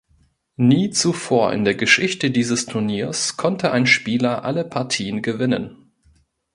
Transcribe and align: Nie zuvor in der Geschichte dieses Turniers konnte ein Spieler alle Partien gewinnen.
Nie 0.57 0.89
zuvor 0.89 1.53
in 1.53 1.63
der 1.63 1.75
Geschichte 1.75 2.31
dieses 2.31 2.65
Turniers 2.65 3.37
konnte 3.37 3.71
ein 3.71 3.85
Spieler 3.85 4.43
alle 4.43 4.63
Partien 4.65 5.21
gewinnen. 5.21 5.91